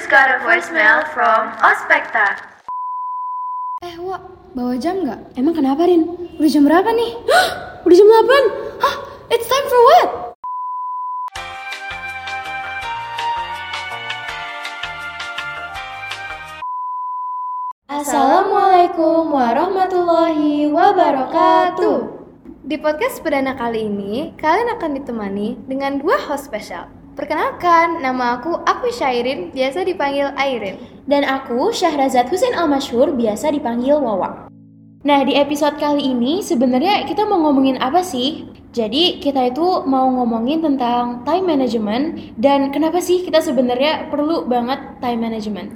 [0.00, 2.32] just got a voicemail from Ospekta.
[3.84, 4.24] Eh, Wak,
[4.56, 5.36] bawa jam nggak?
[5.36, 6.08] Emang kenapa, Rin?
[6.40, 7.20] Udah jam berapa nih?
[7.28, 7.48] Hah,
[7.84, 8.80] udah jam 8?
[8.80, 8.96] Hah,
[9.28, 10.08] it's time for what?
[17.92, 21.98] Assalamualaikum warahmatullahi wabarakatuh.
[22.64, 26.99] Di podcast perdana kali ini, kalian akan ditemani dengan dua host spesial.
[27.18, 30.78] Perkenalkan, nama aku Aku Syairin, biasa dipanggil Airin.
[31.10, 34.46] Dan aku Syahrazad Husain Almasyur, biasa dipanggil Wawa.
[35.02, 38.46] Nah, di episode kali ini sebenarnya kita mau ngomongin apa sih?
[38.70, 44.78] Jadi, kita itu mau ngomongin tentang time management dan kenapa sih kita sebenarnya perlu banget
[45.02, 45.70] time management.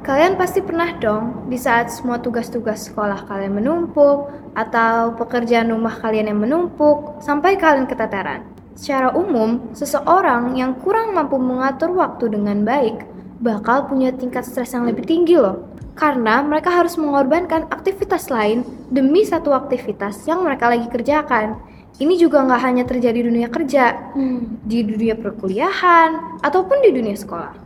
[0.00, 6.32] Kalian pasti pernah dong di saat semua tugas-tugas sekolah kalian menumpuk atau pekerjaan rumah kalian
[6.32, 8.55] yang menumpuk sampai kalian keteteran.
[8.76, 13.08] Secara umum, seseorang yang kurang mampu mengatur waktu dengan baik
[13.40, 15.72] bakal punya tingkat stres yang lebih tinggi loh.
[15.96, 21.56] Karena mereka harus mengorbankan aktivitas lain demi satu aktivitas yang mereka lagi kerjakan.
[21.96, 27.16] Ini juga nggak hanya terjadi di dunia kerja, Hmm, di dunia perkuliahan, ataupun di dunia
[27.16, 27.56] sekolah.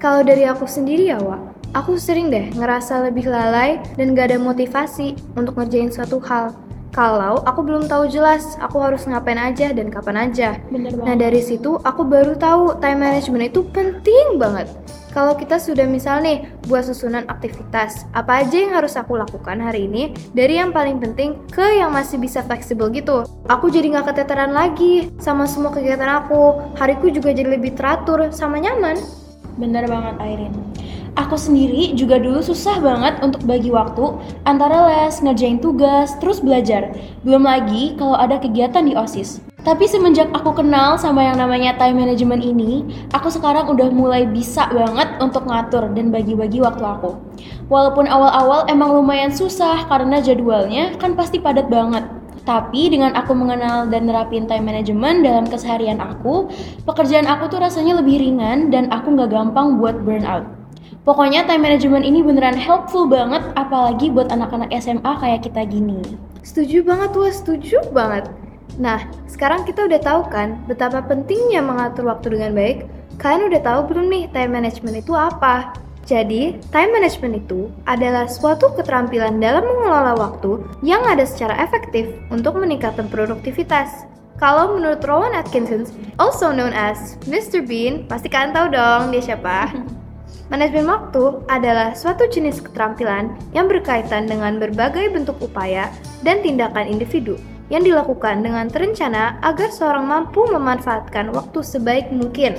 [0.00, 4.38] Kalau dari aku sendiri ya, Wak, aku sering deh ngerasa lebih lalai dan gak ada
[4.40, 6.56] motivasi untuk ngerjain suatu hal.
[6.98, 10.58] Kalau aku belum tahu jelas aku harus ngapain aja dan kapan aja.
[10.66, 11.06] bener banget.
[11.06, 14.66] Nah dari situ aku baru tahu time management itu penting banget.
[15.14, 19.86] Kalau kita sudah misal nih buat susunan aktivitas, apa aja yang harus aku lakukan hari
[19.86, 23.22] ini dari yang paling penting ke yang masih bisa fleksibel gitu.
[23.46, 26.74] Aku jadi nggak keteteran lagi sama semua kegiatan aku.
[26.82, 28.98] Hariku juga jadi lebih teratur sama nyaman.
[29.54, 30.54] Bener banget Airin.
[31.18, 36.94] Aku sendiri juga dulu susah banget untuk bagi waktu antara les, ngerjain tugas, terus belajar.
[37.26, 39.42] Belum lagi kalau ada kegiatan di OSIS.
[39.66, 44.70] Tapi semenjak aku kenal sama yang namanya time management ini, aku sekarang udah mulai bisa
[44.70, 47.18] banget untuk ngatur dan bagi-bagi waktu aku.
[47.66, 52.06] Walaupun awal-awal emang lumayan susah karena jadwalnya kan pasti padat banget.
[52.46, 56.46] Tapi dengan aku mengenal dan nerapin time management dalam keseharian aku,
[56.86, 60.57] pekerjaan aku tuh rasanya lebih ringan dan aku nggak gampang buat burnout.
[61.06, 66.02] Pokoknya time management ini beneran helpful banget apalagi buat anak-anak SMA kayak kita gini.
[66.42, 68.26] Setuju banget tuh, setuju banget.
[68.78, 72.78] Nah, sekarang kita udah tahu kan betapa pentingnya mengatur waktu dengan baik.
[73.18, 75.74] Kalian udah tahu belum nih time management itu apa?
[76.08, 82.56] Jadi, time management itu adalah suatu keterampilan dalam mengelola waktu yang ada secara efektif untuk
[82.56, 84.08] meningkatkan produktivitas.
[84.38, 85.84] Kalau menurut Rowan Atkinson,
[86.16, 87.60] also known as Mr.
[87.60, 89.68] Bean, pasti kalian tahu dong dia siapa.
[90.48, 95.92] Manajemen waktu adalah suatu jenis keterampilan yang berkaitan dengan berbagai bentuk upaya
[96.24, 97.36] dan tindakan individu
[97.68, 102.56] yang dilakukan dengan terencana agar seorang mampu memanfaatkan waktu sebaik mungkin.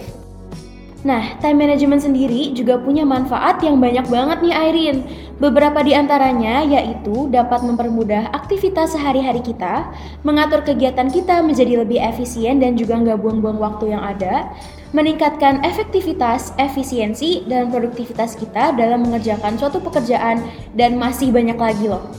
[1.00, 4.98] Nah, time management sendiri juga punya manfaat yang banyak banget nih Airin.
[5.40, 9.88] Beberapa di antaranya yaitu dapat mempermudah aktivitas sehari-hari kita,
[10.28, 14.52] mengatur kegiatan kita menjadi lebih efisien dan juga nggak buang-buang waktu yang ada,
[14.92, 20.44] meningkatkan efektivitas, efisiensi, dan produktivitas kita dalam mengerjakan suatu pekerjaan,
[20.76, 22.12] dan masih banyak lagi loh.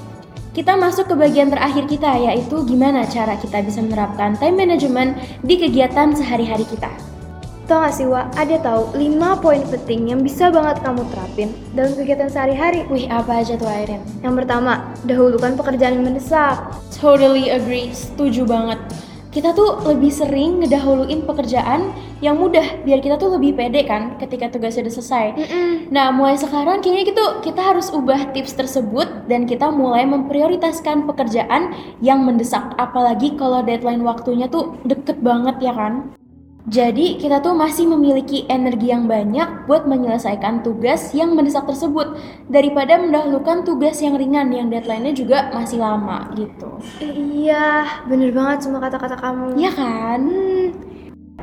[0.57, 5.61] Kita masuk ke bagian terakhir kita yaitu gimana cara kita bisa menerapkan time management di
[5.61, 7.10] kegiatan sehari-hari kita.
[7.71, 11.95] Tau gak sih Wak, ada tahu 5 poin penting yang bisa banget kamu terapin dalam
[11.95, 12.83] kegiatan sehari-hari.
[12.91, 14.03] Wih, apa aja tuh Airin?
[14.27, 16.59] Yang pertama, dahulukan pekerjaan yang mendesak.
[16.99, 18.75] Totally agree, setuju banget.
[19.31, 24.51] Kita tuh lebih sering ngedahuluin pekerjaan yang mudah biar kita tuh lebih pede kan ketika
[24.51, 25.27] tugasnya udah selesai.
[25.39, 25.95] Mm-mm.
[25.95, 31.71] Nah, mulai sekarang kayaknya gitu kita harus ubah tips tersebut dan kita mulai memprioritaskan pekerjaan
[32.03, 32.75] yang mendesak.
[32.83, 36.19] Apalagi kalau deadline waktunya tuh deket banget ya kan.
[36.69, 42.21] Jadi kita tuh masih memiliki energi yang banyak buat menyelesaikan tugas yang mendesak tersebut
[42.53, 46.77] daripada mendahulukan tugas yang ringan yang deadline-nya juga masih lama gitu.
[47.01, 49.57] Iya, bener banget semua kata-kata kamu.
[49.57, 50.21] Iya kan?
[50.29, 50.69] Hmm,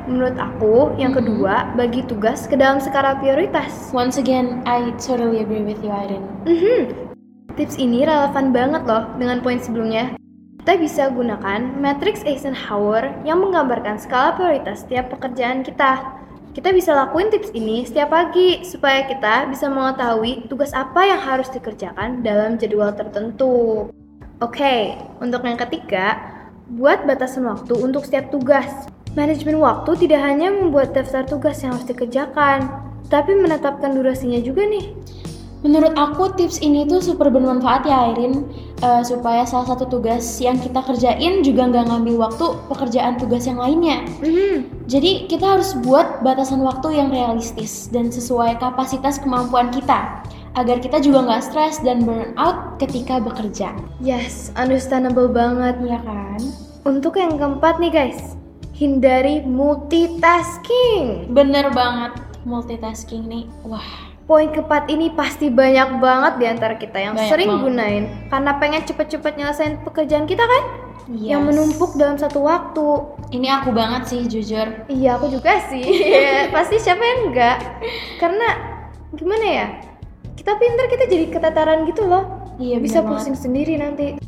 [0.06, 3.90] menurut aku, yang kedua, bagi tugas ke dalam skala prioritas.
[3.90, 6.26] Once again, I totally agree with you, Irene.
[6.46, 7.10] Mhm.
[7.58, 10.14] Tips ini relevan banget loh dengan poin sebelumnya.
[10.68, 16.20] Kita bisa gunakan matriks Eisenhower yang menggambarkan skala prioritas setiap pekerjaan kita.
[16.52, 21.48] Kita bisa lakuin tips ini setiap pagi supaya kita bisa mengetahui tugas apa yang harus
[21.48, 23.88] dikerjakan dalam jadwal tertentu.
[24.44, 24.92] Oke,
[25.24, 26.20] untuk yang ketiga,
[26.68, 28.68] buat batasan waktu untuk setiap tugas.
[29.16, 32.68] Manajemen waktu tidak hanya membuat daftar tugas yang harus dikerjakan,
[33.08, 34.92] tapi menetapkan durasinya juga nih.
[35.66, 38.46] Menurut aku tips ini tuh super bermanfaat ya Airin
[38.78, 43.58] uh, supaya salah satu tugas yang kita kerjain juga nggak ngambil waktu pekerjaan tugas yang
[43.58, 44.06] lainnya.
[44.22, 44.86] Mhm.
[44.86, 50.22] Jadi kita harus buat batasan waktu yang realistis dan sesuai kapasitas kemampuan kita
[50.54, 53.74] agar kita juga nggak stres dan burn out ketika bekerja.
[53.98, 55.74] Yes, understandable banget.
[55.82, 56.40] Iya kan?
[56.86, 58.38] Untuk yang keempat nih guys,
[58.78, 61.34] hindari multitasking.
[61.34, 62.14] Bener banget
[62.48, 63.44] multitasking nih.
[63.66, 67.64] Wah, Poin keempat ini pasti banyak banget di antara kita yang Banyak sering banget.
[67.64, 70.64] gunain karena pengen cepet-cepet nyelesain pekerjaan kita kan?
[71.16, 71.32] yes.
[71.32, 72.86] Yang menumpuk dalam satu waktu.
[73.32, 74.84] Ini aku banget sih jujur.
[74.92, 75.80] Iya, aku juga sih.
[76.54, 77.56] pasti siapa yang enggak?
[78.20, 78.48] Karena
[79.16, 79.66] gimana ya?
[80.36, 82.52] Kita pinter kita jadi ketataran gitu loh.
[82.60, 83.32] Iya Bisa bener banget.
[83.32, 84.20] pusing sendiri nanti.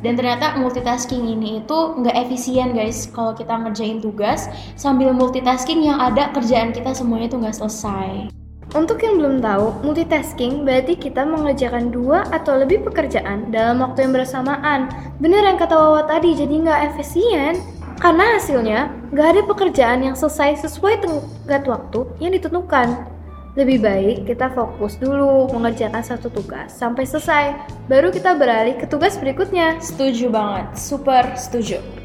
[0.00, 6.00] Dan ternyata multitasking ini itu nggak efisien guys kalau kita ngerjain tugas sambil multitasking yang
[6.00, 8.32] ada kerjaan kita semuanya tuh nggak selesai.
[8.72, 14.16] Untuk yang belum tahu, multitasking berarti kita mengerjakan dua atau lebih pekerjaan dalam waktu yang
[14.16, 14.88] bersamaan.
[15.20, 17.60] Bener yang kata Wawa tadi, jadi nggak efisien.
[18.00, 23.12] Karena hasilnya, nggak ada pekerjaan yang selesai sesuai tenggat waktu yang ditentukan.
[23.60, 27.52] Lebih baik kita fokus dulu mengerjakan satu tugas sampai selesai,
[27.92, 29.76] baru kita beralih ke tugas berikutnya.
[29.84, 32.01] Setuju banget, super setuju.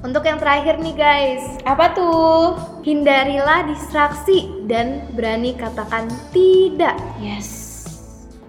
[0.00, 2.56] Untuk yang terakhir nih guys, Apa tuh?
[2.80, 6.96] hindarilah distraksi dan berani katakan tidak.
[7.20, 7.84] Yes.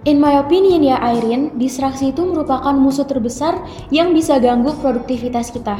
[0.07, 3.59] In my opinion ya Airin, distraksi itu merupakan musuh terbesar
[3.92, 5.75] yang bisa ganggu produktivitas kita.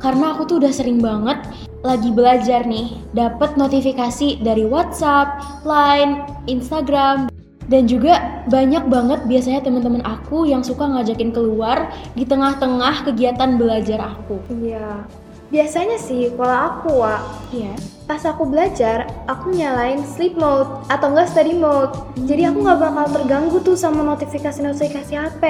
[0.00, 1.38] Karena aku tuh udah sering banget
[1.84, 7.29] lagi belajar nih, dapat notifikasi dari WhatsApp, Line, Instagram,
[7.70, 14.10] dan juga banyak banget biasanya teman-teman aku yang suka ngajakin keluar di tengah-tengah kegiatan belajar
[14.10, 14.42] aku.
[14.50, 15.06] Iya.
[15.50, 17.74] Biasanya sih kalau aku, Wak, Iya.
[18.06, 21.94] pas aku belajar, aku nyalain sleep mode atau enggak study mode.
[22.26, 25.42] Jadi aku nggak bakal terganggu tuh sama notifikasi-notifikasi HP.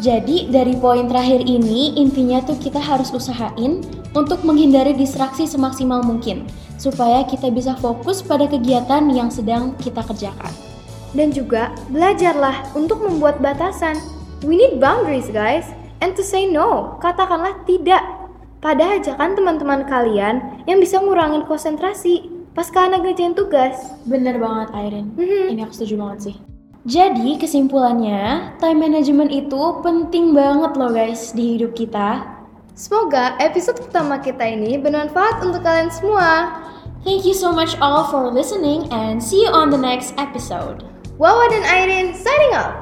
[0.00, 3.80] Jadi dari poin terakhir ini intinya tuh kita harus usahain
[4.12, 6.44] untuk menghindari distraksi semaksimal mungkin
[6.76, 10.65] supaya kita bisa fokus pada kegiatan yang sedang kita kerjakan.
[11.16, 13.96] Dan juga belajarlah untuk membuat batasan.
[14.44, 15.64] We need boundaries, guys.
[16.04, 18.04] And to say no, katakanlah tidak
[18.60, 23.76] pada ajakan teman-teman kalian yang bisa ngurangin konsentrasi pas kalian ngerjain tugas.
[24.08, 25.56] Bener banget Airin, Mhm.
[25.56, 26.36] ini aku setuju banget sih.
[26.86, 32.24] Jadi kesimpulannya, time management itu penting banget loh guys di hidup kita.
[32.76, 36.60] Semoga episode pertama kita ini bermanfaat untuk kalian semua.
[37.02, 40.95] Thank you so much all for listening and see you on the next episode.
[41.16, 42.76] Wawa dan Airin signing off.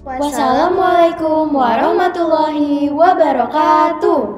[0.00, 4.35] Wassalamualaikum warahmatullahi wabarakatuh.